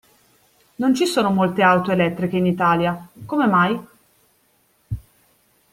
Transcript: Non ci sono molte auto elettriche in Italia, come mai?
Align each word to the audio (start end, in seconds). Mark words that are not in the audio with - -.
Non 0.77 0.95
ci 0.95 1.05
sono 1.05 1.29
molte 1.29 1.61
auto 1.61 1.91
elettriche 1.91 2.35
in 2.35 2.47
Italia, 2.47 3.07
come 3.27 3.45
mai? 3.45 3.79